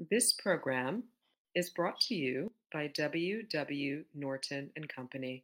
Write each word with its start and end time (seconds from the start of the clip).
This 0.00 0.32
program 0.32 1.02
is 1.56 1.70
brought 1.70 1.98
to 2.02 2.14
you 2.14 2.52
by 2.72 2.86
W. 2.86 3.42
W. 3.42 4.04
Norton 4.14 4.70
and 4.76 4.88
Company, 4.88 5.42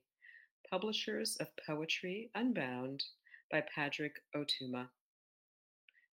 publishers 0.71 1.37
of 1.41 1.49
Poetry 1.67 2.31
Unbound 2.37 3.03
by 3.51 3.65
Padraig 3.75 4.13
Ó 4.37 4.45
Tuama. 4.47 4.87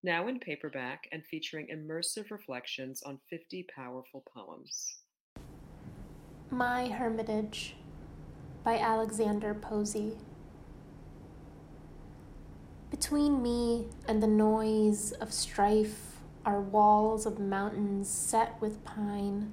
Now 0.03 0.27
in 0.27 0.39
paperback 0.39 1.07
and 1.11 1.25
featuring 1.25 1.69
immersive 1.73 2.29
reflections 2.29 3.01
on 3.01 3.17
50 3.27 3.65
powerful 3.75 4.23
poems. 4.31 4.97
My 6.51 6.89
Hermitage 6.89 7.75
by 8.63 8.77
Alexander 8.77 9.55
Posey. 9.55 10.15
Between 12.91 13.41
me 13.41 13.87
and 14.07 14.21
the 14.21 14.27
noise 14.27 15.11
of 15.13 15.33
strife 15.33 16.06
are 16.47 16.61
walls 16.61 17.25
of 17.25 17.37
mountains 17.37 18.09
set 18.09 18.55
with 18.61 18.81
pine. 18.85 19.51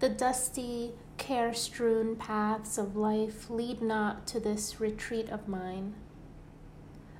The 0.00 0.10
dusty, 0.10 0.92
care 1.16 1.54
strewn 1.54 2.14
paths 2.14 2.76
of 2.76 2.94
life 2.94 3.48
lead 3.48 3.80
not 3.80 4.26
to 4.26 4.38
this 4.38 4.80
retreat 4.80 5.30
of 5.30 5.48
mine. 5.48 5.94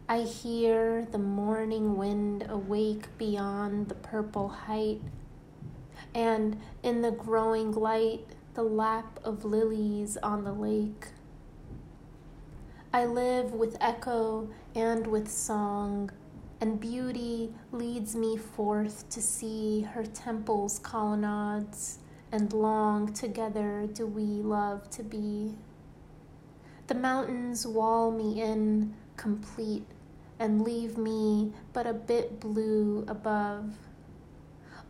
I 0.06 0.20
hear 0.20 1.06
the 1.11 1.19
morning 1.19 1.97
wind 1.97 2.45
awake 2.47 3.06
beyond 3.16 3.89
the 3.89 3.95
purple 3.95 4.51
height, 4.51 5.00
and 6.14 6.61
in 6.83 7.00
the 7.00 7.11
growing 7.11 7.73
light, 7.73 8.27
the 8.53 8.62
lap 8.64 9.19
of 9.25 9.47
lilies 9.47 10.19
on 10.19 10.45
the 10.45 10.53
lake. 10.53 11.06
I 12.92 13.06
live 13.06 13.53
with 13.53 13.78
echo 13.80 14.50
and 14.75 15.06
with 15.06 15.30
song, 15.30 16.11
and 16.61 16.80
beauty 16.80 17.53
leads 17.71 18.17
me 18.17 18.37
forth 18.37 19.09
to 19.11 19.23
see 19.23 19.83
her 19.83 20.05
temple's 20.05 20.79
colonnades, 20.79 21.98
and 22.33 22.53
long 22.53 23.12
together 23.12 23.89
do 23.92 24.06
we 24.06 24.23
love 24.23 24.91
to 24.91 25.03
be. 25.03 25.55
The 26.89 26.95
mountains 26.95 27.67
wall 27.67 28.11
me 28.11 28.42
in 28.42 28.95
complete 29.17 29.87
and 30.39 30.62
leave 30.62 30.97
me 30.97 31.53
but 31.73 31.87
a 31.87 31.92
bit 31.92 32.41
blue 32.41 33.05
above. 33.09 33.75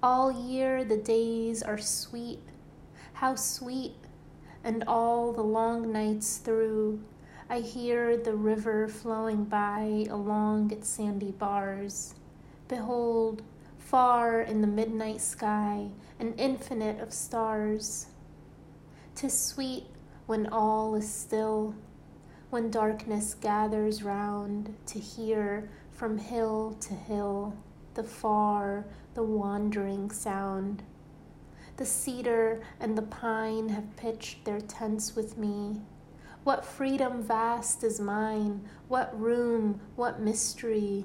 All 0.03 0.31
year 0.49 0.85
the 0.85 0.97
days 0.97 1.63
are 1.63 1.79
sweet, 1.79 2.41
how 3.15 3.35
sweet, 3.35 3.97
and 4.63 4.85
all 4.87 5.33
the 5.33 5.43
long 5.43 5.93
nights 5.93 6.39
through 6.39 7.01
I 7.51 7.61
hear 7.61 8.19
the 8.19 8.35
river 8.35 8.89
flowing 8.89 9.45
by 9.45 10.05
along 10.11 10.71
its 10.71 10.87
sandy 10.87 11.31
bars. 11.31 12.15
Behold, 12.69 13.41
far 13.79 14.43
in 14.43 14.61
the 14.61 14.67
midnight 14.67 15.23
sky, 15.23 15.89
an 16.21 16.35
infinite 16.37 17.01
of 17.01 17.11
stars. 17.11 18.09
Tis 19.15 19.39
sweet 19.39 19.87
when 20.27 20.47
all 20.49 20.95
is 20.95 21.11
still, 21.11 21.75
when 22.51 22.71
darkness 22.71 23.33
gathers 23.33 24.03
round 24.03 24.77
to 24.85 24.99
hear 24.99 25.71
from 25.91 26.19
hill 26.19 26.77
to 26.81 26.93
hill 26.93 27.57
the 27.95 28.05
far, 28.05 28.85
the 29.15 29.23
wandering 29.23 30.11
sound. 30.11 30.83
The 31.79 31.87
cedar 31.87 32.63
and 32.79 32.99
the 32.99 33.03
pine 33.03 33.71
have 33.71 33.97
pitched 33.97 34.45
their 34.45 34.61
tents 34.61 35.17
with 35.17 35.39
me 35.39 35.81
what 36.49 36.65
freedom 36.65 37.23
vast 37.23 37.85
is 37.85 38.01
mine, 38.01 38.67
what 38.89 39.21
room, 39.21 39.79
what 39.97 40.19
mystery. 40.19 41.05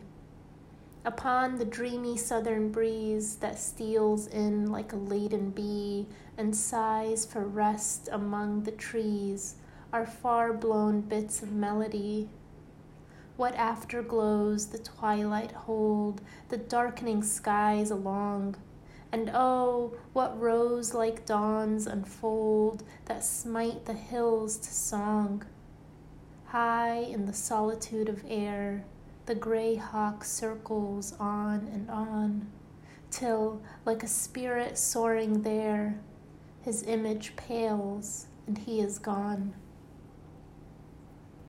Upon 1.03 1.57
the 1.57 1.65
dreamy 1.65 2.15
southern 2.15 2.71
breeze 2.71 3.35
that 3.41 3.59
steals 3.59 4.27
in 4.27 4.71
like 4.71 4.93
a 4.93 4.95
laden 4.95 5.49
bee 5.49 6.07
and 6.37 6.55
sighs 6.55 7.25
for 7.25 7.45
rest 7.45 8.07
among 8.09 8.63
the 8.63 8.71
trees 8.71 9.55
are 9.91 10.05
far 10.05 10.53
blown 10.53 11.01
bits 11.01 11.43
of 11.43 11.51
melody. 11.51 12.29
What 13.35 13.53
afterglows 13.55 14.67
the 14.67 14.77
twilight 14.77 15.51
hold, 15.51 16.21
the 16.47 16.57
darkening 16.57 17.21
skies 17.21 17.91
along 17.91 18.55
and 19.13 19.29
oh, 19.31 19.93
what 20.13 20.41
rose 20.41 20.95
like 20.95 21.23
dawns 21.23 21.85
unfold 21.85 22.83
that 23.05 23.23
smite 23.23 23.85
the 23.85 23.93
hills 23.93 24.57
to 24.57 24.73
song. 24.73 25.45
High 26.45 26.95
in 26.95 27.27
the 27.27 27.33
solitude 27.33 28.09
of 28.09 28.25
air, 28.27 28.85
the 29.27 29.35
gray 29.35 29.75
hawk 29.75 30.23
circles 30.23 31.13
on 31.19 31.69
and 31.71 31.91
on, 31.91 32.47
till, 33.11 33.61
like 33.85 34.01
a 34.01 34.07
spirit 34.07 34.79
soaring 34.79 35.43
there, 35.43 35.99
his 36.63 36.81
image 36.81 37.35
pales 37.35 38.25
and 38.47 38.57
he 38.57 38.79
is 38.79 38.97
gone. 38.97 39.53